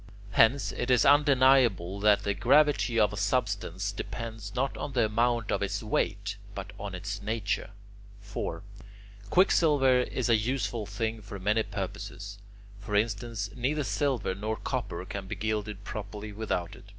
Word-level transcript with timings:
Hence, 0.31 0.71
it 0.71 0.89
is 0.89 1.05
undeniable 1.05 1.99
that 1.99 2.23
the 2.23 2.33
gravity 2.33 2.99
of 2.99 3.13
a 3.13 3.17
substance 3.17 3.91
depends 3.91 4.55
not 4.55 4.75
on 4.75 4.93
the 4.93 5.05
amount 5.05 5.51
of 5.51 5.61
its 5.61 5.83
weight, 5.83 6.37
but 6.55 6.73
on 6.79 6.95
its 6.95 7.21
nature. 7.21 7.69
4. 8.19 8.63
Quicksilver 9.29 9.99
is 10.01 10.27
a 10.27 10.35
useful 10.35 10.87
thing 10.87 11.21
for 11.21 11.37
many 11.37 11.61
purposes. 11.61 12.39
For 12.79 12.95
instance, 12.95 13.51
neither 13.55 13.83
silver 13.83 14.33
nor 14.33 14.55
copper 14.55 15.05
can 15.05 15.27
be 15.27 15.35
gilded 15.35 15.83
properly 15.83 16.31
without 16.31 16.75
it. 16.75 16.85